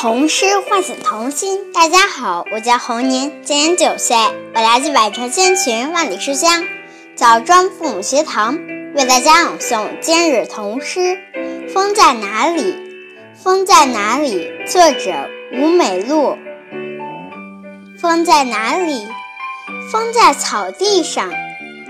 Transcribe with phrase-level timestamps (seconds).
[0.00, 1.74] 童诗唤醒童心。
[1.74, 4.16] 大家好，我叫侯宁，今年九岁，
[4.54, 6.64] 我来自百城千群万里书香
[7.14, 8.58] 枣庄父母学堂，
[8.94, 11.00] 为大家朗诵今日童诗
[11.68, 12.62] 《风在哪里》。
[13.44, 14.50] 风在哪里？
[14.66, 16.38] 作者吴美露。
[18.00, 19.06] 风在哪里？
[19.92, 21.30] 风在草地上，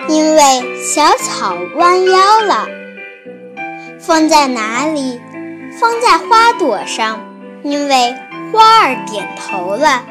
[0.08, 2.66] 因为小草弯腰了。
[4.00, 5.20] 风在哪里？
[5.78, 7.29] 风在花朵上。
[7.62, 8.16] 因为
[8.52, 10.04] 花儿点头了，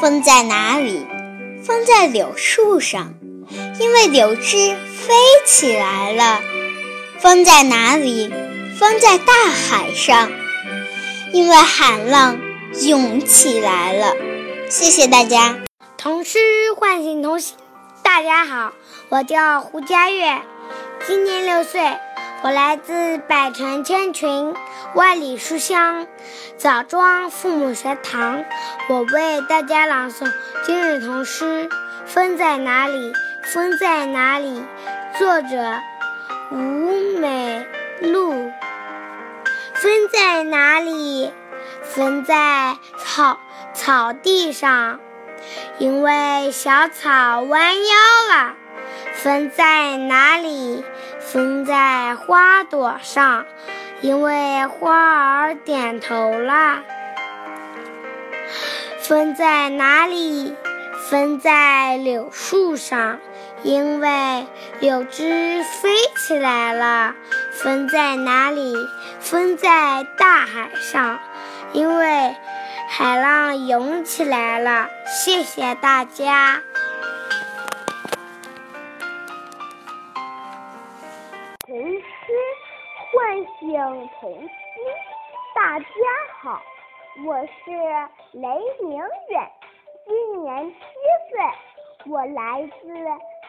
[0.00, 1.06] 风在哪里？
[1.64, 3.14] 风在柳树上，
[3.78, 5.14] 因为柳枝飞
[5.46, 6.40] 起来了。
[7.20, 8.32] 风在哪里？
[8.78, 10.32] 风在大海上，
[11.32, 12.40] 因为海浪
[12.82, 14.16] 涌起来了。
[14.68, 15.58] 谢谢大家。
[15.96, 16.38] 童诗
[16.76, 17.56] 唤醒童心。
[18.02, 18.72] 大家好，
[19.08, 20.42] 我叫胡佳悦，
[21.06, 21.80] 今年六岁。
[22.44, 24.52] 我来自百城千群，
[24.94, 26.08] 万里书香，
[26.58, 28.44] 枣庄父母学堂。
[28.88, 30.28] 我为大家朗诵
[30.64, 31.68] 今日童诗
[32.04, 33.12] 《风在哪里？
[33.44, 34.60] 风在哪里？》
[35.20, 35.78] 作者
[36.50, 37.64] 吴美
[38.00, 38.32] 露。
[39.74, 41.32] 风在哪里？
[41.84, 43.38] 风在草
[43.72, 44.98] 草地上，
[45.78, 48.54] 因为小草弯腰了。
[49.14, 50.84] 风在哪里？
[51.24, 53.46] 风在花朵上，
[54.02, 56.80] 因为花儿点头了。
[59.00, 60.54] 风在哪里？
[61.08, 63.18] 风在柳树上，
[63.62, 64.46] 因为
[64.80, 67.14] 柳枝飞起来了。
[67.52, 68.74] 风在哪里？
[69.20, 71.18] 风在大海上，
[71.72, 72.34] 因为
[72.88, 74.88] 海浪涌起来了。
[75.06, 76.60] 谢谢大家。
[83.72, 84.48] 唤醒童心，
[85.54, 85.86] 大家
[86.42, 86.60] 好，
[87.26, 87.70] 我是
[88.32, 88.48] 雷
[88.82, 89.50] 明远，
[90.04, 90.76] 今年七
[91.30, 92.94] 岁，我来自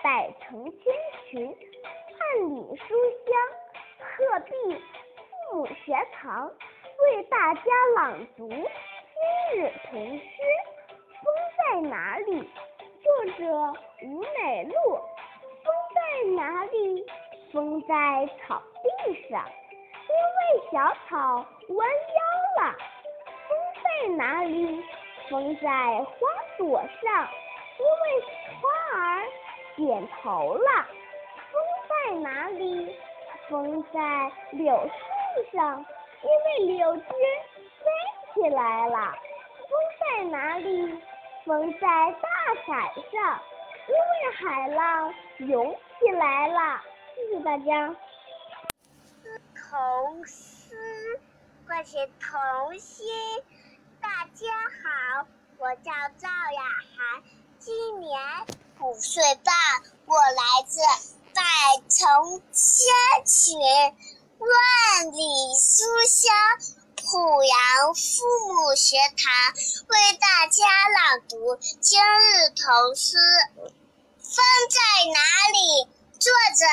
[0.02, 0.94] 百城千
[1.30, 2.96] 群，万里书
[3.26, 3.36] 香
[4.00, 4.52] 鹤壁
[5.52, 6.50] 父母学堂，
[7.04, 7.62] 为大家
[7.98, 10.22] 朗读今日童诗
[11.20, 11.26] 《风
[11.58, 12.42] 在哪里》，
[13.04, 13.74] 作者
[14.04, 14.74] 吴美露。
[15.64, 16.00] 风在
[16.32, 17.06] 哪里？
[17.52, 18.62] 风在草
[19.06, 19.46] 地上。
[20.14, 20.42] 因为
[20.72, 22.76] 小草弯腰了，
[23.48, 23.52] 风
[23.84, 23.86] 在
[24.16, 24.84] 哪里？
[25.30, 25.68] 风在
[26.04, 26.14] 花
[26.58, 27.28] 朵上。
[27.80, 28.22] 因为
[28.62, 28.70] 花
[29.00, 29.26] 儿
[29.76, 30.70] 点头了，
[31.52, 31.54] 风
[31.90, 32.96] 在哪里？
[33.50, 35.84] 风在柳树上。
[36.22, 37.86] 因为柳枝飞
[38.34, 39.14] 起来了，
[39.58, 39.70] 风
[40.00, 41.02] 在哪里？
[41.46, 42.30] 风在大
[42.66, 43.40] 海上。
[43.88, 46.82] 因为海浪涌起来了。
[47.16, 47.94] 谢谢大家。
[49.74, 51.20] 童诗
[51.68, 53.08] 唤醒童心。
[54.00, 54.46] 大家
[54.84, 56.64] 好，我叫赵雅
[56.94, 57.24] 涵，
[57.58, 58.22] 今年
[58.82, 59.56] 五岁半，
[60.06, 60.80] 我来自
[61.34, 61.42] 百
[61.90, 63.58] 城千群，
[64.38, 65.18] 万里
[65.58, 66.36] 书香
[66.96, 69.34] 濮阳父母学堂，
[69.88, 73.18] 为大家朗读今日童诗
[73.58, 74.80] 《风在
[75.16, 75.58] 哪里》，
[76.20, 76.64] 作者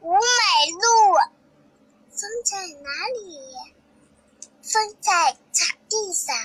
[0.00, 1.39] 吴美露。
[2.20, 3.56] 风在哪里？
[4.62, 6.36] 风在草地上，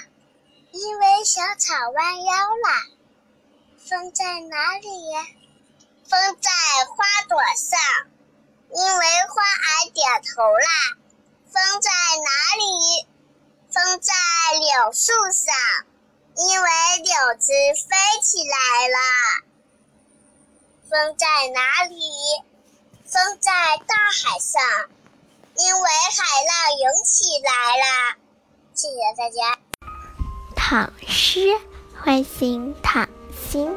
[0.71, 2.95] 因为小草弯腰了。
[3.85, 4.87] 风在哪里？
[6.07, 6.49] 风在
[6.85, 7.77] 花朵上，
[8.69, 10.95] 因为花儿点头了。
[11.51, 11.91] 风在
[12.23, 13.07] 哪里？
[13.69, 14.13] 风在
[14.57, 15.53] 柳树上，
[16.37, 16.69] 因为
[16.99, 17.51] 柳枝
[17.83, 18.97] 飞起来了。
[20.89, 21.99] 风在哪里？
[23.05, 23.51] 风在
[23.85, 24.94] 大海上。
[25.57, 28.17] 因为海浪涌起来了，
[28.73, 29.57] 谢谢大家。
[30.53, 31.57] 躺诗
[31.97, 33.73] 唤醒躺心，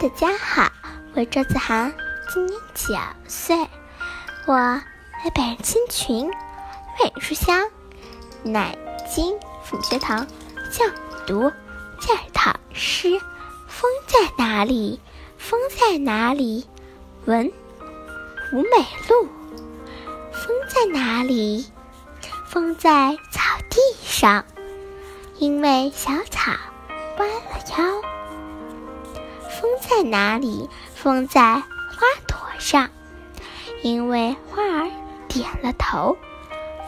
[0.00, 0.68] 大家好，
[1.14, 1.94] 我赵子涵，
[2.34, 2.94] 今年九
[3.28, 3.56] 岁，
[4.46, 6.28] 我来百人千群，
[6.98, 7.70] 万书香，
[8.42, 8.76] 南
[9.08, 10.26] 京府学堂
[10.72, 10.84] 教
[11.28, 11.48] 读
[12.00, 13.20] 在躺尸。
[13.68, 15.00] 风在哪里？
[15.38, 16.66] 风在哪里？
[17.26, 17.52] 闻
[18.52, 19.28] 吴美露。
[20.40, 21.66] 风在哪里？
[22.48, 24.46] 风在草地上，
[25.36, 26.52] 因为小草
[27.18, 28.00] 弯了腰。
[29.50, 30.66] 风在哪里？
[30.94, 32.88] 风在花朵上，
[33.82, 34.90] 因为花儿
[35.28, 36.16] 点了头。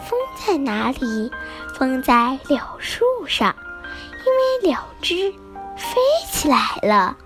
[0.09, 1.31] 风在哪里？
[1.75, 3.55] 风在柳树上，
[4.25, 5.31] 因为柳枝
[5.77, 6.01] 飞
[6.33, 7.19] 起来了。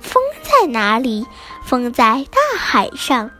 [0.00, 1.26] 风在哪里？
[1.64, 3.32] 风在大海上，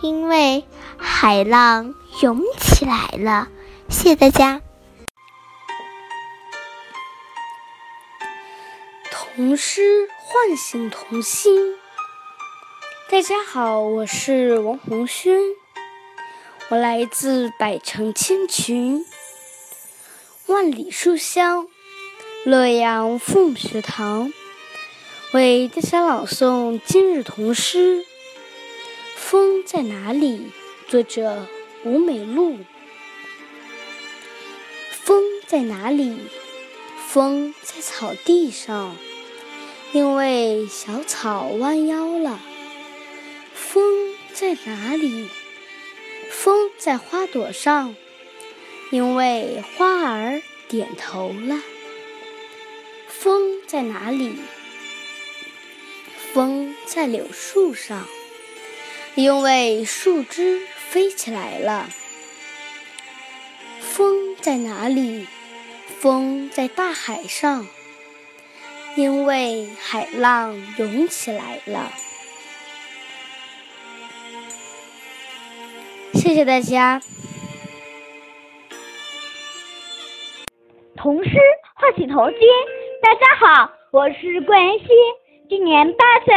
[0.00, 0.66] 因为。
[1.04, 3.48] 海浪涌起来了，
[3.90, 4.62] 谢谢大家。
[9.10, 11.76] 童诗唤醒童心。
[13.10, 15.38] 大家好，我是王红轩，
[16.70, 19.04] 我来自百城千群、
[20.46, 21.68] 万里书香
[22.44, 24.32] 洛阳父母学堂，
[25.32, 27.98] 为大家朗诵今日童诗
[29.16, 30.38] 《风在哪里》，
[30.94, 31.48] 作者
[31.82, 32.56] 吴美露。
[34.92, 36.16] 风在哪里？
[37.08, 38.94] 风在草地上。
[39.90, 42.38] 因为小草弯腰了，
[43.54, 45.28] 风在哪里？
[46.30, 47.96] 风在花朵上，
[48.92, 51.60] 因为花儿点头了。
[53.08, 54.36] 风在哪里？
[56.32, 58.06] 风在柳树上，
[59.16, 60.62] 因为树枝
[60.94, 61.88] 飞起来了。
[63.80, 65.26] 风在哪里？
[65.98, 67.66] 风在大海上。
[68.94, 71.90] 因为海浪涌起来了。
[76.12, 77.02] 谢谢大家。
[80.96, 81.30] 童诗
[81.74, 82.38] 唤醒童心。
[83.02, 84.86] 大家好，我是冠妍希，
[85.48, 86.32] 今年八岁，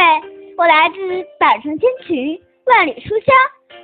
[0.56, 0.96] 我来自
[1.38, 3.36] 百城千群、万里书香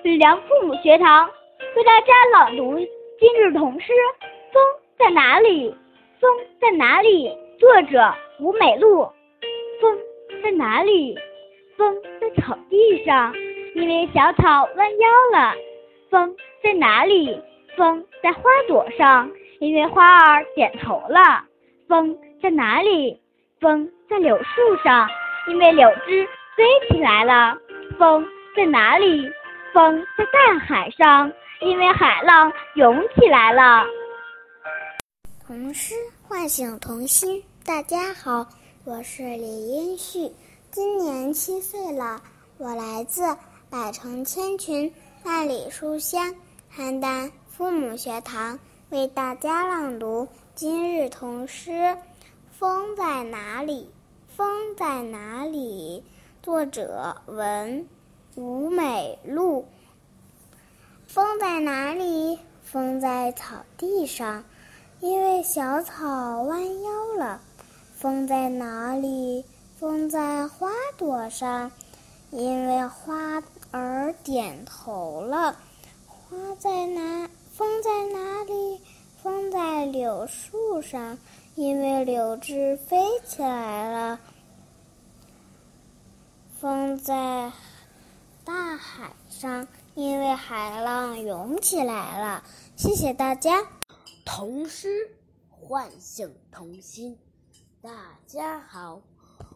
[0.05, 1.31] 吕梁父母学堂，
[1.75, 2.77] 为大家朗读
[3.19, 3.91] 今日童诗
[4.53, 4.63] 《风
[4.99, 5.71] 在哪里》。
[6.21, 6.31] 风
[6.61, 7.35] 在哪里？
[7.59, 8.15] 作者。
[8.39, 9.09] 吴美露，
[9.81, 9.99] 风
[10.43, 11.17] 在哪里？
[11.79, 13.35] 风在草地上，
[13.75, 15.55] 因为小草弯腰了。
[16.11, 17.41] 风在哪里？
[17.75, 21.45] 风在花朵上，因为花儿点头了。
[21.89, 23.19] 风在哪里？
[23.59, 25.09] 风在柳树上，
[25.49, 27.57] 因为柳枝飞起来了。
[27.99, 28.23] 风
[28.55, 29.33] 在哪里？
[29.75, 33.85] 风在大海上，因为海浪涌起来了。
[35.45, 37.43] 童诗唤醒童心。
[37.65, 38.47] 大家好，
[38.85, 40.33] 我是李英旭，
[40.71, 42.23] 今年七岁了。
[42.57, 43.37] 我来自
[43.69, 44.95] 百城千群、
[45.25, 46.33] 万里书香
[46.73, 48.57] 邯郸父母学堂，
[48.91, 51.73] 为大家朗读今日童诗
[52.53, 53.91] 《风在哪里？
[54.29, 56.05] 风在哪里？》
[56.45, 57.89] 作者文
[58.37, 59.65] 五美路。
[61.07, 62.39] 风在哪里？
[62.65, 64.45] 风在草地上，
[65.01, 67.41] 因为小草弯腰了。
[67.95, 69.45] 风在哪里？
[69.79, 71.71] 风在花朵上，
[72.31, 75.57] 因为花儿点头了。
[76.07, 77.29] 花在哪？
[77.53, 78.81] 风在哪里？
[79.23, 81.17] 风在柳树上，
[81.55, 84.19] 因为柳枝飞起来了。
[86.61, 87.53] 风在
[88.45, 92.45] 大海上，因为海浪涌起来了。
[92.77, 93.67] 谢谢大家。
[94.23, 95.11] 童诗
[95.49, 97.19] 唤醒童心。
[97.81, 97.91] 大
[98.27, 99.01] 家好，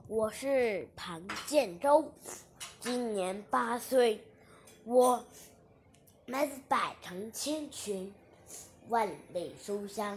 [0.06, 2.10] 我是庞建州，
[2.80, 4.24] 今年八岁，
[4.84, 5.22] 我
[6.24, 8.10] 来自百城千群、
[8.88, 10.16] 万里书香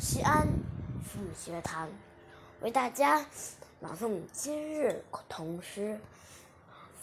[0.00, 0.44] 西安
[1.04, 1.88] 父母学堂，
[2.62, 3.24] 为大家
[3.78, 5.96] 朗诵今日童诗。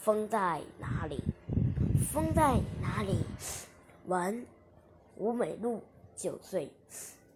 [0.04, 1.24] 风在哪里？
[2.12, 3.24] 风在哪里？
[4.08, 4.46] 文
[5.16, 5.82] 吴美露，
[6.14, 6.70] 九岁。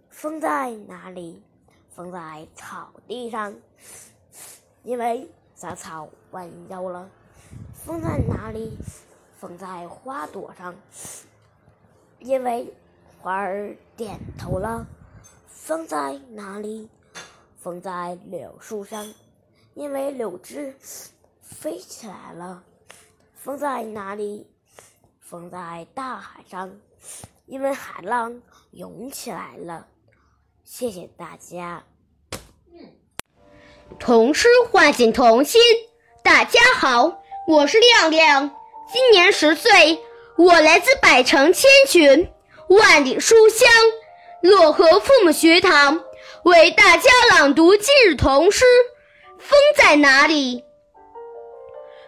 [0.09, 1.41] 风在哪里？
[1.95, 3.55] 风在草地上，
[4.83, 7.09] 因为小草弯腰了。
[7.71, 8.77] 风在哪里？
[9.39, 10.75] 风在花朵上，
[12.19, 12.73] 因为
[13.21, 14.85] 花儿点头了。
[15.47, 16.89] 风在哪里？
[17.55, 19.13] 风在柳树上，
[19.73, 20.75] 因为柳枝
[21.47, 22.63] 飞起来了。
[23.35, 24.47] 风在哪里？
[25.21, 26.77] 风在大海上，
[27.45, 29.87] 因为海浪涌起来了。
[30.63, 31.83] 谢谢大家。
[33.99, 35.61] 童诗唤醒童心。
[36.23, 38.53] 大家好，我是亮亮，
[38.91, 39.99] 今年十岁，
[40.37, 42.29] 我来自百城千群、
[42.67, 43.69] 万里书香
[44.43, 46.03] 漯河父母学堂，
[46.43, 48.65] 为大家朗读今日童诗
[49.39, 50.61] 《风在哪里》。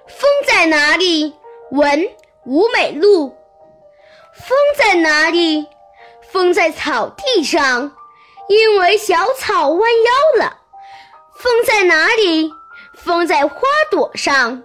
[0.09, 1.33] 风在哪里？
[1.71, 2.09] 文
[2.45, 3.29] 吴美露。
[4.33, 5.67] 风在哪里？
[6.31, 7.91] 风在草地上。
[8.47, 10.57] 因为小草弯腰了，
[11.35, 12.51] 风在哪里？
[12.95, 13.61] 风在花
[13.91, 14.63] 朵上，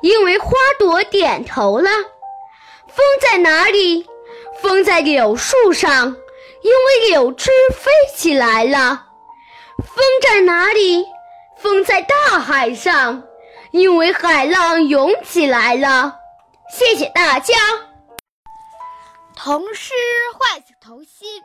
[0.00, 1.90] 因为花朵点头了。
[2.88, 4.06] 风在哪里？
[4.62, 6.16] 风在柳树上，
[6.62, 9.04] 因为柳枝飞起来了。
[9.76, 11.04] 风在哪里？
[11.58, 13.22] 风在大海上，
[13.76, 16.18] 因为海浪涌起来了。
[16.70, 17.54] 谢谢大家。
[19.36, 19.92] 童诗
[20.32, 21.42] 唤醒童心，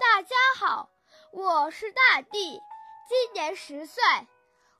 [0.00, 0.88] 大家好。
[1.30, 2.58] 我是大地，
[3.06, 4.02] 今年十岁，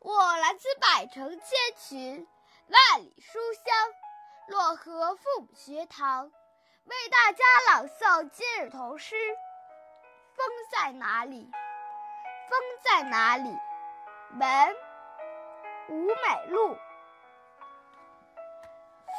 [0.00, 2.26] 我来自百城千群，
[2.68, 6.24] 万里书香，漯河父母学堂，
[6.84, 9.14] 为大家朗诵今日童诗。
[10.34, 11.50] 风在哪里？
[12.48, 13.50] 风在哪里？
[14.30, 14.74] 门
[15.88, 16.76] 吴美路。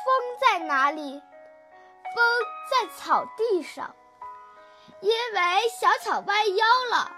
[0.05, 1.21] 风在哪里？
[2.15, 2.23] 风
[2.69, 3.95] 在草地上，
[5.01, 7.11] 因为小草弯腰了。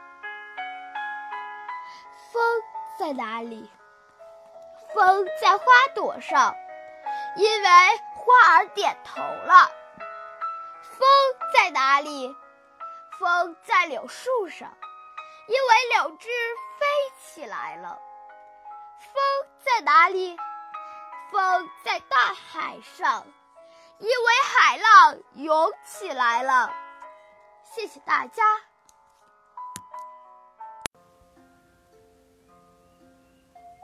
[2.32, 2.44] 风
[2.98, 3.70] 在哪里？
[4.94, 6.56] 风在花朵上，
[7.36, 7.70] 因为
[8.16, 9.70] 花儿点头了。
[10.82, 11.08] 风
[11.54, 12.36] 在哪里？
[13.20, 14.76] 风在柳树上，
[15.48, 16.30] 因为柳枝
[16.80, 16.86] 飞
[17.22, 18.00] 起来了。
[19.14, 20.38] 风在哪里？
[21.32, 23.26] 风在大海上，
[24.00, 26.72] 因为海浪涌起来了。
[27.64, 28.44] 谢谢大家。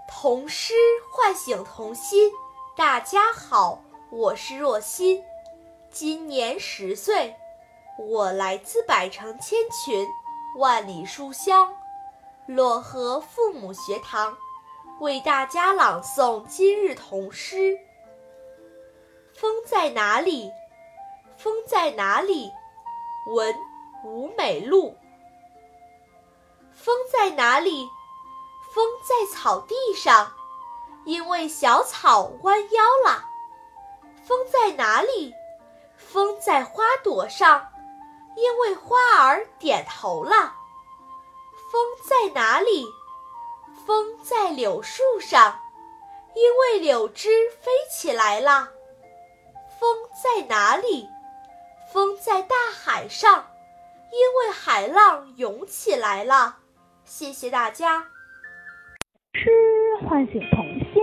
[0.07, 0.74] 童诗
[1.12, 2.31] 唤醒童心。
[2.75, 3.81] 大家好，
[4.12, 5.24] 我是若欣，
[5.89, 7.36] 今年十岁，
[7.98, 10.07] 我来自百城千群，
[10.57, 11.74] 万里书香，
[12.48, 14.38] 漯河父母学堂。
[15.00, 17.77] 为大家朗诵今日童诗。
[19.36, 20.51] 风在哪里？
[21.38, 22.51] 风在哪里？
[23.27, 23.56] 文
[24.04, 24.98] 吴美露。
[26.74, 27.88] 风在哪里？
[28.74, 30.32] 风在草地上，
[31.06, 33.24] 因为小草弯腰了。
[34.24, 35.32] 风在哪里？
[35.96, 37.68] 风在花朵上，
[38.36, 40.56] 因为花儿点头了。
[41.72, 42.88] 风在哪里？
[43.88, 45.56] 风在柳树上，
[46.36, 47.29] 因为柳枝
[47.62, 48.67] 飞起来了。
[49.79, 51.08] 风在哪里？
[51.94, 53.48] 风在大海上，
[54.12, 56.58] 因为海浪涌起来了。
[57.06, 58.06] 谢谢大家。
[59.36, 59.50] 诗
[60.06, 61.01] 唤醒童心。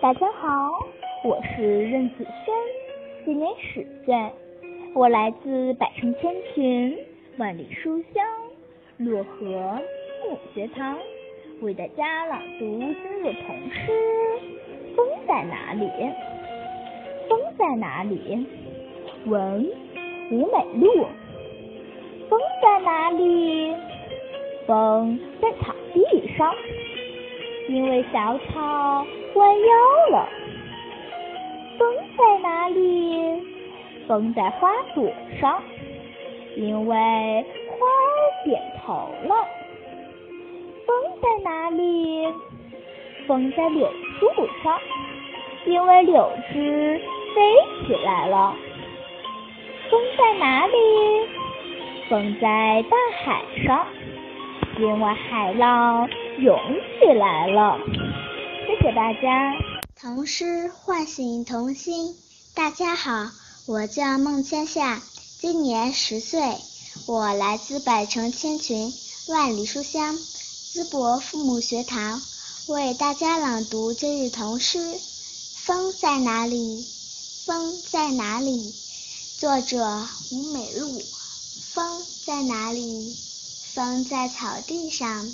[0.00, 0.70] 大家好，
[1.24, 2.54] 我是任子轩，
[3.24, 4.14] 今年十岁，
[4.94, 6.96] 我来自百城千群，
[7.38, 8.24] 万里书香，
[9.00, 9.82] 漯河
[10.22, 10.96] 父母学堂。
[11.60, 13.92] 为大家朗读今日童诗。
[14.94, 15.90] 风在哪里？
[17.28, 18.46] 风在哪里？
[19.26, 19.68] 文
[20.30, 21.06] 吴美露。
[22.30, 23.74] 风在哪里？
[24.68, 26.54] 风在草地上，
[27.68, 30.28] 因为小草弯腰了。
[31.76, 33.42] 风在哪里？
[34.06, 35.10] 风在花朵
[35.40, 35.60] 上，
[36.54, 37.78] 因为花
[38.44, 39.34] 点头了。
[40.88, 42.32] 风在哪里？
[43.26, 43.86] 风在柳
[44.18, 44.26] 树
[44.64, 44.80] 上，
[45.66, 46.98] 因为柳枝
[47.34, 48.54] 飞起来了。
[49.90, 50.72] 风在哪里？
[52.08, 53.86] 风在大海上，
[54.80, 56.58] 因为海浪涌
[56.98, 57.78] 起来了。
[58.66, 59.54] 谢谢大家。
[60.00, 62.14] 童诗唤醒童心。
[62.56, 63.26] 大家好，
[63.68, 64.96] 我叫孟千夏，
[65.38, 66.40] 今年十岁，
[67.06, 68.88] 我来自百城千群，
[69.34, 70.14] 万里书香。
[70.78, 72.22] 淄博父母学堂
[72.68, 74.78] 为大家朗读今日童诗
[75.64, 76.86] 《风在哪里？
[77.44, 78.72] 风在哪里？》
[79.40, 81.02] 作者吴美露。
[81.72, 83.12] 风在哪里？
[83.74, 85.28] 风在草地上，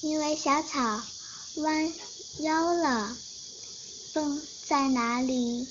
[0.00, 1.02] 因为小草
[1.56, 1.92] 弯
[2.38, 3.14] 腰了。
[4.14, 5.68] 风在哪里？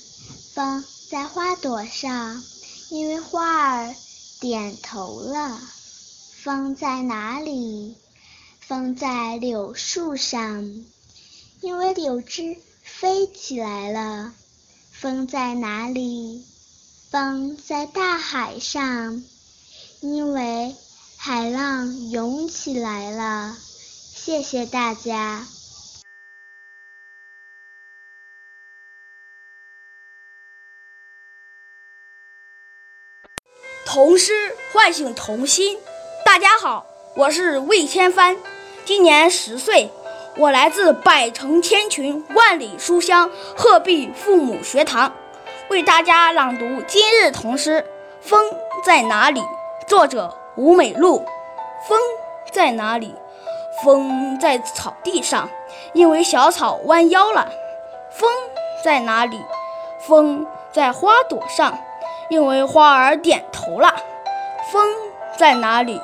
[0.54, 2.44] 风在花朵上，
[2.92, 3.96] 因为花儿
[4.40, 5.60] 点头了。
[6.44, 7.96] 风在哪里？
[8.70, 10.86] 风在柳树上，
[11.60, 14.32] 因为柳枝飞起来了。
[14.92, 16.46] 风在哪里？
[17.10, 19.24] 风在大海上，
[20.02, 20.76] 因为
[21.18, 23.58] 海浪涌起来了。
[23.58, 25.48] 谢谢大家。
[33.88, 35.80] 童诗唤醒童心。
[36.24, 36.86] 大家好，
[37.16, 38.38] 我是魏千帆。
[38.90, 39.92] 今年十岁，
[40.36, 45.14] 我来自百城千群、万里书香鹤壁父母学堂，
[45.70, 47.82] 为大家朗读今日童诗
[48.20, 48.44] 《风
[48.84, 49.42] 在哪里》。
[49.88, 51.24] 作者吴美露。
[51.88, 52.00] 风
[52.52, 53.14] 在哪里？
[53.84, 55.48] 风在草地上，
[55.94, 57.48] 因为小草弯腰了。
[58.10, 58.28] 风
[58.84, 59.40] 在哪里？
[60.00, 61.78] 风在花朵上，
[62.28, 63.96] 因为花儿点头了。
[64.72, 64.92] 风
[65.38, 66.02] 在哪里？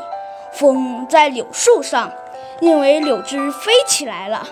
[0.54, 2.12] 风在柳树上。
[2.62, 4.48] 因为柳枝飞起来了，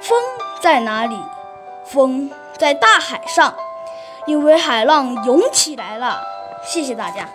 [0.00, 0.18] 风
[0.62, 1.16] 在哪里？
[1.84, 3.56] 风在大海上，
[4.26, 6.24] 因为海浪涌起来了。
[6.64, 7.30] 谢谢大家。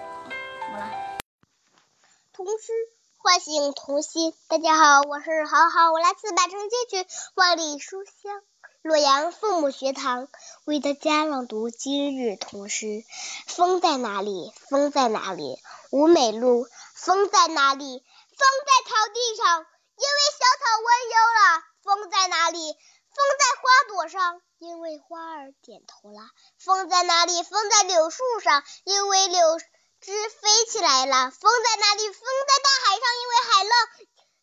[2.34, 2.74] 童诗
[3.17, 4.34] 唤醒童心。
[4.48, 8.41] 大家好，我是豪豪，我来自百城街区万里书香
[8.81, 10.27] 洛阳父母学堂，
[10.65, 13.03] 为大家朗读今日童诗。
[13.46, 14.51] 风在哪里？
[14.67, 15.60] 风在哪里？
[15.91, 16.65] 吴美露。
[16.96, 18.03] 风在哪里？
[18.31, 19.65] 风在草地上，因
[20.01, 21.63] 因为小草弯腰了。
[21.84, 22.58] 风在哪里？
[22.58, 26.22] 风在花朵上，因为花儿点头了。
[26.58, 27.43] 风在哪里？
[27.43, 29.60] 风在柳树上，因为柳
[30.00, 31.29] 枝飞起来了。
[31.29, 32.08] 风在哪里？
[32.08, 33.74] 风在大海上，因为海浪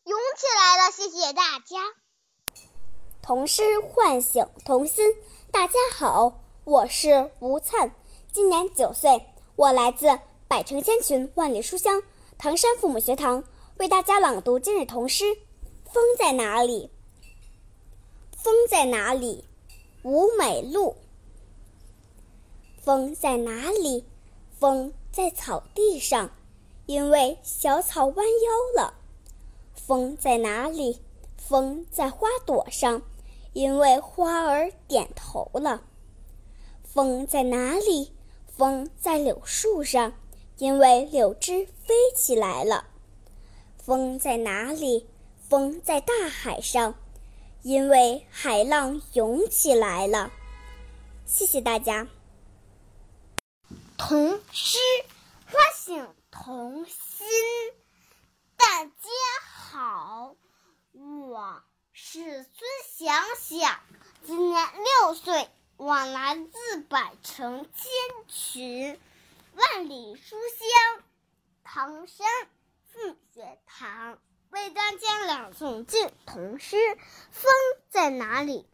[0.04, 0.92] 涌起来了。
[0.92, 1.76] 谢谢大家。
[3.20, 5.04] 童诗唤醒童心。
[5.50, 7.94] 大家好，我是吴灿，
[8.32, 12.02] 今年九岁，我来自百城千群万里书香
[12.38, 13.42] 唐山父母学堂，
[13.78, 15.24] 为大家朗读今日童诗。
[15.90, 16.90] 风在哪里？
[18.37, 19.45] 风在哪里？
[20.02, 20.97] 吴美露。
[22.83, 24.04] 风在哪里？
[24.59, 26.30] 风在草地上，
[26.85, 28.95] 因为小草弯腰了。
[29.75, 31.00] 风在哪里？
[31.38, 33.00] 风在花朵上，
[33.54, 35.85] 因为花儿点头了。
[36.85, 38.12] 风在哪里？
[38.47, 40.12] 风在柳树上，
[40.59, 42.85] 因为柳枝飞起来了。
[43.78, 45.07] 风在哪里？
[45.48, 46.94] 风在大海上。
[47.62, 50.30] 因为海浪涌起来了，
[51.26, 52.06] 谢谢大家。
[53.98, 54.78] 童诗
[55.46, 57.26] 唤醒童心。
[58.56, 58.92] 大家
[59.44, 60.36] 好，
[60.92, 61.62] 我
[61.92, 62.46] 是孙
[62.96, 63.80] 想想，
[64.24, 64.68] 今年
[65.02, 67.90] 六岁，我来自百城千
[68.28, 68.98] 群，
[69.54, 71.04] 万里书香
[71.64, 72.26] 唐山
[72.92, 74.18] 凤学堂。
[74.50, 75.84] 为大家朗诵
[76.24, 76.76] 《童诗》，
[77.30, 77.52] 风
[77.90, 78.66] 在哪里？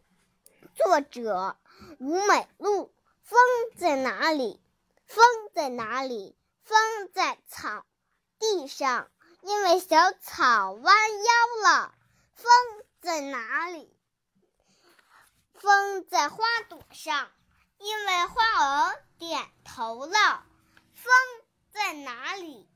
[0.73, 1.57] 作者
[1.99, 2.93] 吴美露。
[3.23, 3.39] 风
[3.75, 4.61] 在哪里？
[5.05, 6.37] 风在哪里？
[6.63, 6.77] 风
[7.11, 7.85] 在草
[8.39, 9.09] 地上，
[9.41, 11.93] 因为小草弯腰了。
[12.33, 12.51] 风
[13.01, 13.97] 在哪里？
[15.55, 17.31] 风在花朵上，
[17.79, 20.45] 因为花儿点头了。
[20.93, 21.13] 风
[21.71, 22.69] 在哪里？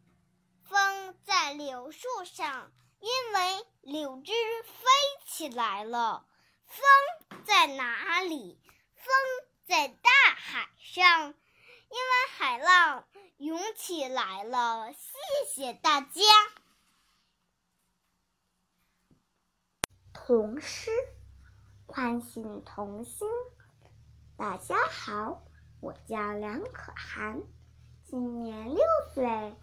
[0.64, 2.72] 风在柳树上。
[3.00, 4.32] 因为柳枝
[4.64, 4.84] 飞
[5.26, 6.26] 起来了，
[6.66, 8.60] 风在哪里？
[8.96, 9.06] 风
[9.66, 13.08] 在大海上，因为海浪
[13.38, 14.92] 涌起来了。
[14.92, 15.10] 谢
[15.48, 16.22] 谢大家。
[20.14, 20.92] 童诗
[21.88, 23.28] 唤醒童心。
[24.36, 25.42] 大家好，
[25.80, 27.42] 我叫梁可涵，
[28.04, 28.84] 今年六
[29.14, 29.56] 岁，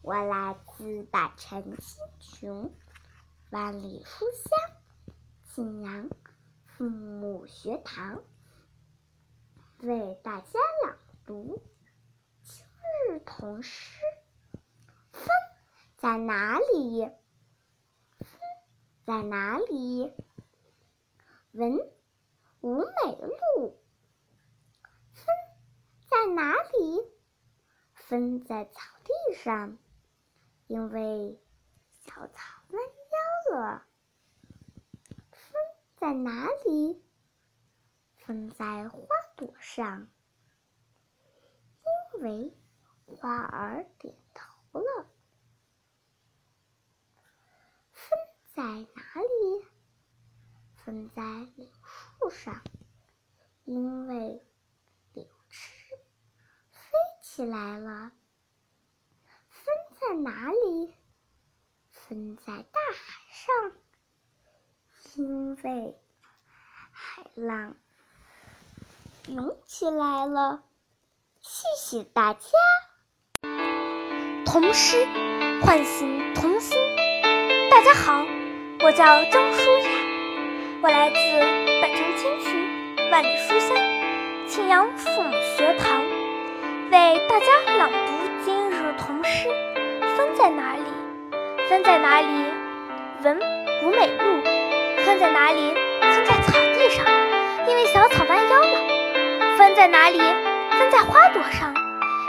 [0.00, 2.72] 我来自百城千穷。
[3.50, 4.76] 万里书香，
[5.44, 6.10] 信阳
[6.64, 8.24] 父母学堂
[9.78, 11.62] 为大家朗读
[12.42, 12.66] 今
[13.08, 14.00] 日童诗。
[15.12, 15.28] 风
[15.96, 17.04] 在哪里？
[18.18, 18.40] 风
[19.04, 20.12] 在哪里？
[21.52, 21.78] 文
[22.60, 23.16] 吴美
[23.56, 23.80] 露。
[25.12, 25.26] 风
[26.08, 27.12] 在哪里？
[27.94, 29.78] 风在草地上，
[30.66, 31.40] 因为
[32.04, 32.63] 小草
[33.14, 33.58] 飘。
[33.58, 33.86] 了，
[35.30, 35.52] 风
[35.96, 37.04] 在哪里？
[38.16, 40.08] 风在花朵上，
[42.14, 42.56] 因为
[43.06, 45.06] 花儿点头了。
[47.92, 48.18] 风
[48.54, 49.66] 在哪里？
[50.74, 51.22] 风在
[51.54, 52.62] 柳树上，
[53.64, 54.42] 因为
[55.12, 55.60] 柳枝
[56.70, 58.10] 飞起来了。
[59.48, 60.94] 风在哪里？
[62.08, 63.14] 风在大海。
[63.32, 63.72] 上，
[65.16, 65.94] 因为
[66.92, 67.74] 海浪
[69.28, 70.62] 涌起来了。
[71.40, 72.40] 谢谢大家。
[74.44, 75.06] 童诗
[75.62, 76.78] 唤醒童心。
[77.70, 78.24] 大家好，
[78.80, 79.88] 我叫张舒雅，
[80.82, 81.14] 我来自
[81.80, 83.76] 百城千群万里书香
[84.48, 86.02] 庆阳父母学堂，
[86.90, 89.48] 为大家朗读今日童诗。
[90.16, 90.82] 风在哪里？
[91.68, 92.26] 风在哪里？
[93.22, 93.40] 文
[93.82, 94.42] 吴美路，
[95.02, 95.72] 风在哪里？
[96.00, 97.06] 风在草地上，
[97.66, 99.56] 因为小草弯腰了。
[99.56, 100.18] 风在哪里？
[100.18, 101.72] 风在花朵上，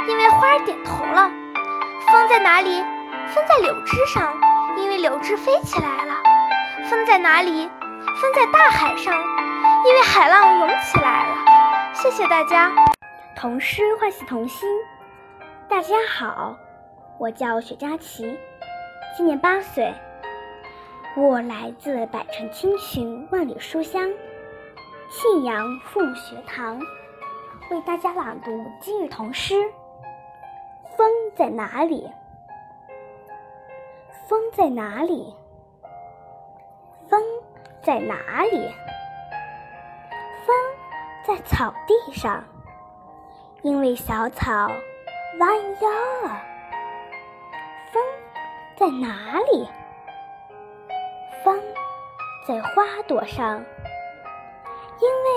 [0.08, 1.30] 因为花儿点头了。
[2.08, 2.82] 风在哪里？
[3.28, 4.34] 风在柳枝上，
[4.78, 6.16] 因为柳枝飞起来了。
[6.90, 7.70] 风在哪里？
[8.22, 9.14] 风在大海上，
[9.86, 11.36] 因为海浪涌起来了。
[11.94, 12.72] 谢谢大家。
[13.36, 14.70] 童诗唤醒童心。
[15.68, 16.56] 大家好，
[17.20, 18.38] 我叫雪佳琪，
[19.18, 19.94] 今年八岁。
[21.16, 24.12] 我来自百城千群万里书香
[25.10, 26.78] 信阳父母学堂，
[27.72, 28.52] 为大家朗读
[28.82, 29.56] 今日童诗。
[30.98, 32.12] 风在哪里？
[34.28, 35.34] 风在哪里？
[37.10, 37.22] 风
[37.82, 38.70] 在哪里？
[40.46, 40.56] 风
[41.26, 42.44] 在草地上，
[43.62, 44.70] 因为小草
[45.40, 45.90] 弯腰
[46.28, 46.55] 了。
[48.78, 49.68] 在哪里？
[51.44, 51.58] 风
[52.46, 53.64] 在花朵上，
[55.00, 55.30] 因为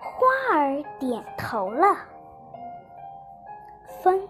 [0.00, 1.96] 花儿点头了。
[4.02, 4.26] 风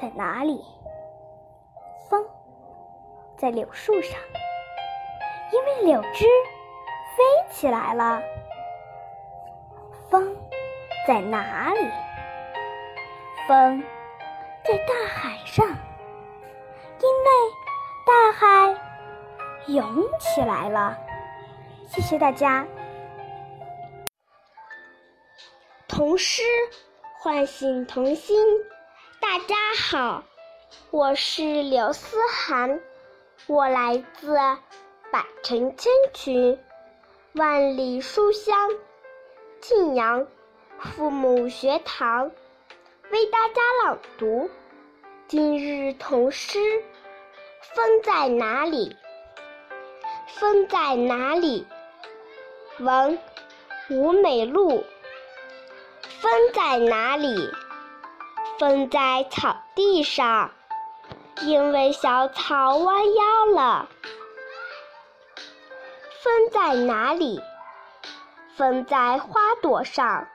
[0.00, 0.64] 在哪里？
[2.08, 2.26] 风
[3.36, 4.18] 在柳树上，
[5.52, 6.24] 因为柳枝
[7.14, 8.22] 飞起来了。
[10.08, 10.34] 风
[11.06, 11.90] 在哪里？
[13.46, 13.82] 风
[14.64, 17.30] 在大海上，因为
[18.06, 18.80] 大海
[19.66, 19.84] 涌
[20.20, 20.96] 起来了。
[21.88, 22.64] 谢谢大家。
[25.88, 26.44] 童诗
[27.18, 28.38] 唤醒童心。
[29.20, 29.56] 大家
[29.90, 30.22] 好，
[30.92, 32.80] 我是刘思涵，
[33.48, 34.36] 我来自
[35.10, 36.56] 百城千群、
[37.34, 38.70] 万里书香
[39.60, 40.24] 晋阳
[40.78, 42.30] 父母学堂，
[43.10, 44.48] 为大家朗读
[45.26, 46.84] 今日童诗。
[47.74, 48.96] 风在哪里？
[50.28, 51.66] 风在哪里？
[52.78, 53.18] 闻
[53.90, 54.84] 吴美露。
[56.20, 57.50] 风在哪里？
[58.58, 60.50] 风在草地上，
[61.42, 63.88] 因为小草弯腰了。
[66.22, 67.40] 风在哪里？
[68.56, 70.26] 风在花朵上，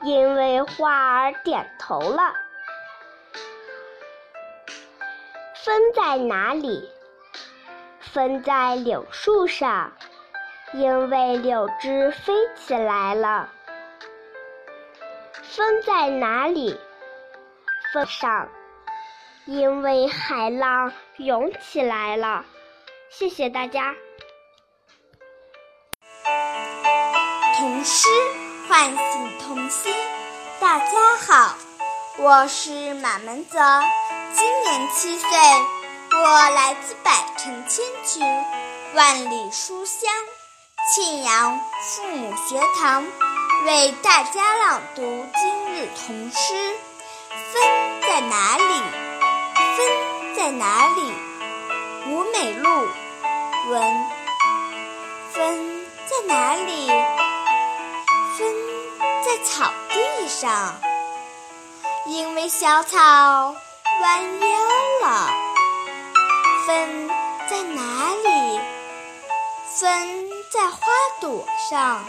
[0.00, 2.32] 因为花儿点头了。
[5.70, 6.90] 风在哪里？
[8.00, 9.92] 风在柳树上，
[10.72, 13.48] 因为柳枝飞起来了。
[15.44, 16.76] 风在哪里？
[17.92, 18.48] 风上，
[19.46, 22.44] 因为海浪涌起来了。
[23.08, 23.94] 谢谢大家。
[27.56, 28.08] 童诗
[28.68, 29.94] 唤醒童心。
[30.60, 31.54] 大家好，
[32.18, 33.60] 我是马门泽，
[34.32, 35.28] 今年七岁，
[36.12, 38.22] 我来自百城千群、
[38.94, 40.08] 万里书香
[40.94, 43.04] 庆阳父母学堂，
[43.66, 46.76] 为大家朗读今日童诗。
[47.52, 47.62] 风
[48.02, 48.82] 在哪里？
[49.76, 51.12] 风在哪里？
[52.06, 52.70] 吴美露
[53.68, 54.06] 文。
[55.32, 56.88] 风在哪里？
[58.38, 58.54] 风
[59.24, 60.74] 在草地上，
[62.06, 63.54] 因为小草
[64.00, 64.58] 弯腰
[65.02, 65.30] 了。
[66.66, 67.08] 风
[67.48, 68.60] 在哪里？
[69.78, 70.78] 风在花
[71.20, 72.04] 朵上，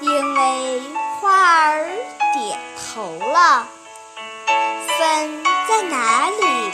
[0.00, 0.82] 因为
[1.20, 1.86] 花儿
[2.34, 3.66] 点头了。
[4.98, 6.70] 风在哪里？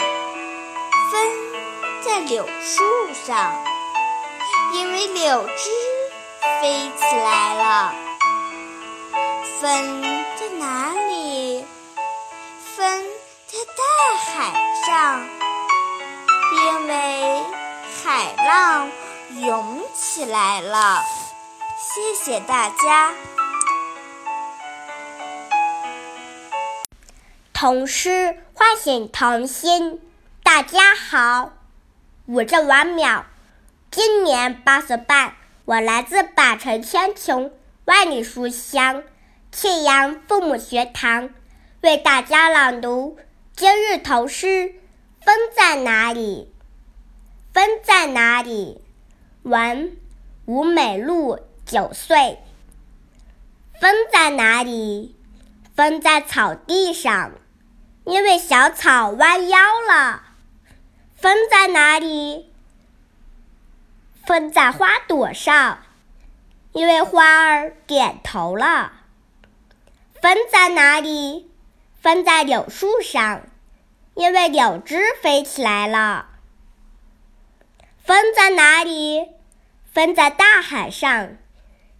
[1.11, 1.31] 风
[2.01, 3.51] 在柳树上，
[4.73, 5.69] 因为柳枝
[6.61, 7.93] 飞起来了。
[9.59, 10.01] 风
[10.39, 11.65] 在哪里？
[12.75, 13.03] 风
[13.69, 14.53] 在大海
[14.85, 15.29] 上，
[16.55, 17.43] 因为
[18.03, 18.89] 海浪
[19.41, 21.03] 涌起来了。
[21.77, 23.13] 谢谢大家。
[27.53, 30.01] 童诗唤醒童心。
[30.41, 31.51] 大家好，
[32.25, 33.23] 我叫王淼，
[33.91, 37.51] 今年八岁半，我来自百城千穷
[37.85, 39.03] 万里书香
[39.51, 41.29] 庆阳父母学堂，
[41.81, 43.19] 为大家朗读
[43.59, 44.73] 今日童诗。
[45.19, 46.49] 风在哪里？
[47.53, 48.81] 风在哪里？
[49.43, 49.97] 文
[50.45, 52.39] 吴美露九岁。
[53.81, 55.13] 风在哪里？
[55.75, 57.33] 风在草地上。
[58.05, 60.23] 因为小草弯腰了，
[61.17, 62.53] 风在哪里？
[64.25, 65.79] 风在花朵上，
[66.71, 68.93] 因为花儿点头了。
[70.21, 71.48] 风在哪里？
[72.09, 73.43] 风在柳树上，
[74.15, 76.25] 因为柳枝飞起来了。
[78.03, 79.27] 风在哪里？
[79.93, 81.37] 风在大海上，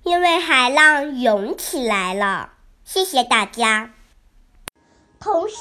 [0.02, 2.54] 因为海浪涌起来了。
[2.84, 3.92] 谢谢大家。
[5.20, 5.56] 童诗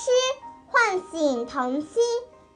[0.68, 2.02] 唤醒童心。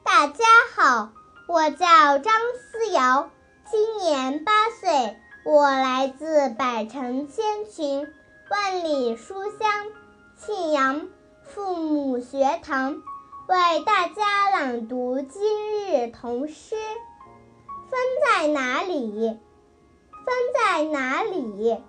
[0.03, 0.43] 大家
[0.75, 1.13] 好，
[1.47, 2.33] 我叫张
[2.71, 3.29] 思瑶，
[3.69, 4.51] 今年八
[4.81, 8.11] 岁，我来自百城千群、
[8.49, 9.69] 万里书香
[10.39, 11.07] 庆阳
[11.53, 13.03] 父母学堂，
[13.47, 16.75] 为大家朗读今日童诗。
[17.91, 19.39] 风在哪里？
[20.09, 21.79] 风在哪里？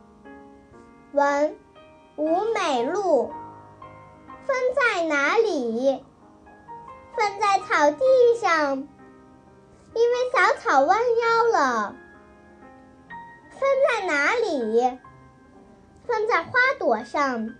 [1.12, 1.57] 文
[2.16, 3.33] 吴美露。
[4.46, 6.05] 风在哪里？
[7.16, 8.05] 风在草地
[8.38, 8.77] 上，
[9.94, 11.96] 因为小草弯腰了。
[13.48, 14.98] 风在哪里？
[16.07, 17.55] 风在花朵上，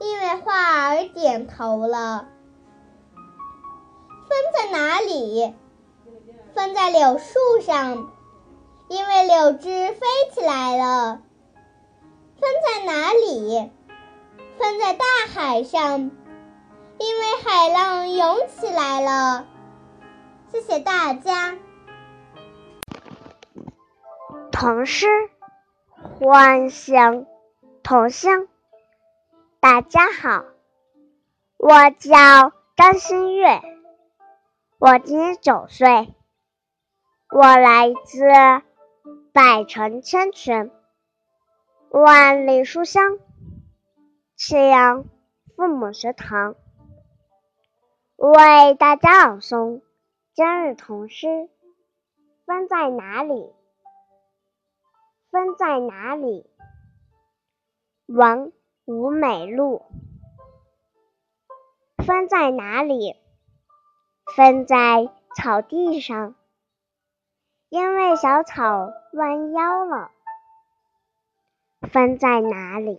[0.00, 2.28] 因为花儿点头了。
[4.28, 5.54] 风在哪里？
[6.54, 8.12] 风在柳树上，
[8.88, 11.22] 因为柳枝飞起来了。
[12.40, 13.70] 风在哪里？
[14.58, 16.10] 风在大海上，
[16.98, 19.46] 因为海浪涌起来了。
[20.52, 21.56] 谢谢大家。
[24.52, 25.06] 童诗
[26.18, 27.26] 唤醒
[27.82, 28.46] 童乡。
[29.64, 30.44] 大家好，
[31.56, 33.62] 我叫张馨月，
[34.78, 36.14] 我今年九岁，
[37.30, 38.26] 我来自
[39.32, 40.70] 百城千泉，
[41.88, 43.18] 万里书香，
[44.36, 45.06] 庆阳
[45.56, 46.56] 父母学堂，
[48.16, 49.80] 为大家朗诵
[50.34, 51.48] 今日童诗。
[52.44, 53.50] 风在哪里？
[55.30, 56.50] 风在哪里？
[58.04, 58.52] 王
[58.86, 59.82] 吴美露。
[62.04, 63.16] 风在哪里？
[64.36, 66.34] 风在草地上，
[67.70, 70.10] 因为小草弯腰了。
[71.90, 72.98] 风在哪里？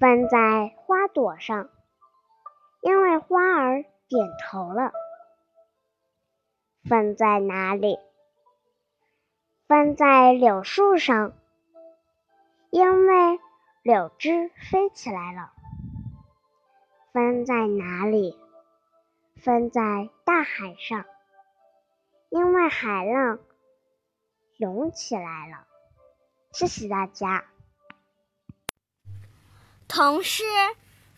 [0.00, 1.68] 风在花朵上，
[2.80, 4.92] 因为花儿点头了。
[6.88, 7.98] 风在哪里？
[9.66, 11.34] 风在柳树上，
[12.70, 13.38] 因为
[13.88, 15.50] 柳枝飞起来了。
[17.14, 18.38] 风在哪里？
[19.42, 21.06] 风在大海上，
[22.28, 23.38] 因为海浪
[24.58, 25.66] 涌起来了。
[26.52, 27.46] 谢谢大家。
[29.88, 30.44] 童诗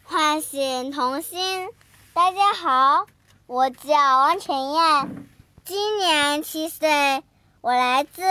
[0.05, 1.71] 唤醒童心。
[2.13, 3.05] 大家好，
[3.49, 5.29] 我叫王晨燕，
[5.65, 7.25] 今年七岁。
[7.63, 8.23] 我来自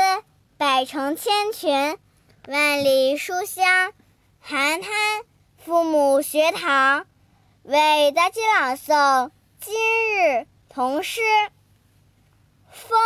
[0.57, 1.99] 百城千群，
[2.47, 3.91] 万里书香
[4.51, 4.91] 寒滩
[5.57, 7.05] 父母学堂，
[7.61, 11.21] 为大家朗诵今日童诗。
[12.67, 12.99] 风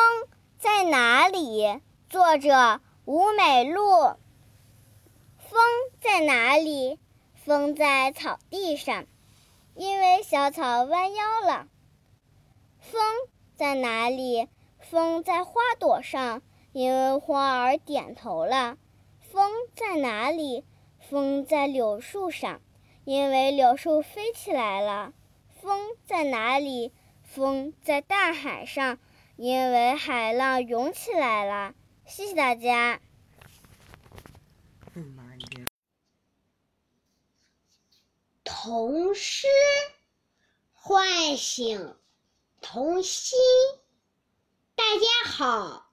[0.58, 1.82] 在哪里？
[2.10, 3.84] 作者吴美露。
[5.38, 5.60] 风
[5.99, 6.97] 在哪里？
[7.36, 9.06] 风在草地上，
[9.75, 11.67] 因为小草弯腰了。
[12.79, 13.01] 风
[13.58, 14.47] 在哪里？
[14.79, 18.77] 风在花朵上，因为花儿点头了。
[19.29, 20.63] 风在哪里？
[21.09, 22.61] 风在柳树上，
[23.03, 25.13] 因为柳树飞起来了。
[25.61, 26.91] 风在哪里？
[27.23, 28.99] 风在大海上，
[29.35, 31.75] 因为海浪涌起来了。
[32.05, 33.01] 谢谢大家。
[38.43, 39.47] 童诗
[40.73, 41.95] 唤醒
[42.61, 43.37] 童心。
[44.75, 45.91] 大家好，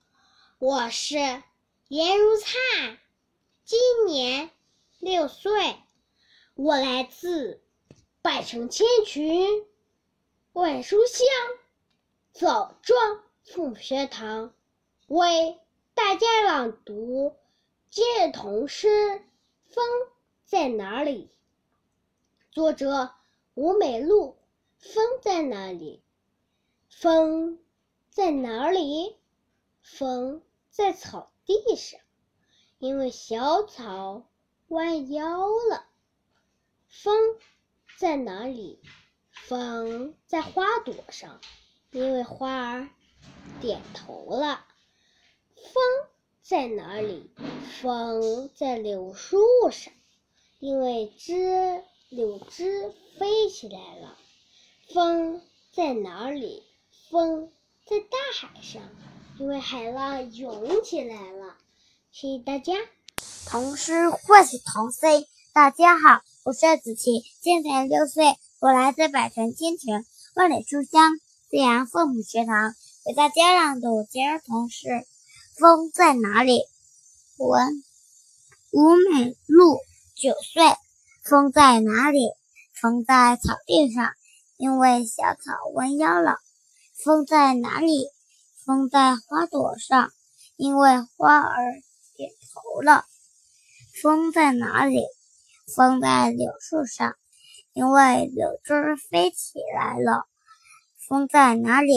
[0.59, 1.19] 我是
[1.89, 2.99] 颜如灿，
[3.65, 4.51] 今年
[5.01, 5.79] 六岁，
[6.53, 7.63] 我来自
[8.21, 9.67] 百城千群，
[10.53, 11.27] 万书香
[12.33, 14.55] 枣庄父母学堂，
[15.07, 15.59] 为
[15.95, 17.35] 大家朗读
[17.89, 18.89] 今日童诗
[19.71, 19.83] 《风
[20.45, 21.31] 在哪里》。
[22.55, 23.11] 作者
[23.55, 24.37] 吴美露。
[24.79, 26.03] 风在哪里？
[26.91, 27.59] 风。
[28.11, 29.17] 在哪里？
[29.81, 31.99] 风在草地上，
[32.79, 34.30] 因为小草
[34.71, 35.85] 弯腰了。
[36.89, 37.37] 风
[37.99, 38.79] 在哪里？
[39.33, 41.41] 风在花朵上，
[41.91, 42.89] 因为花儿
[43.61, 44.65] 点头了。
[45.57, 45.83] 风
[46.41, 47.31] 在哪里？
[47.83, 49.39] 风在柳树
[49.73, 49.93] 上，
[50.61, 54.17] 因为枝柳枝飞起来了。
[54.95, 56.63] 风在哪里？
[57.11, 57.53] 风。
[57.87, 58.83] 在大海上，
[59.41, 61.57] 因为海浪涌起来了。
[62.13, 62.75] 谢谢大家。
[63.47, 65.27] 童诗唤醒童心。
[65.53, 71.19] 大家好，我是子琪，今年六岁，我来自百城千群，万里书香
[71.51, 72.75] 自然父母学堂，
[73.07, 74.89] 为大家朗读今日童诗。
[75.59, 76.63] 风在哪里？
[77.39, 77.83] 文
[78.71, 79.81] 吴美露，
[80.15, 80.63] 九岁。
[81.25, 82.31] 风在哪里？
[82.73, 84.13] 风在草地上，
[84.57, 86.39] 因为小草弯腰了。
[86.95, 88.09] 风在哪里？
[88.65, 90.13] 风在花朵上，
[90.57, 91.83] 因为花儿
[92.15, 93.05] 点头了。
[94.03, 95.05] 风在哪里？
[95.77, 97.17] 风在柳树上，
[97.75, 100.25] 因为柳枝飞起来了。
[101.07, 101.93] 风在哪里？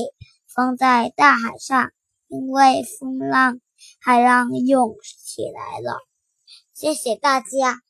[0.54, 1.92] 风在大海上，
[2.28, 3.62] 因为风浪
[4.02, 5.98] 海浪涌起来了。
[6.74, 7.82] 谢谢大家。